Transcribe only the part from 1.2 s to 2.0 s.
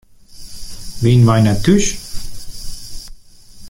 wy net thús?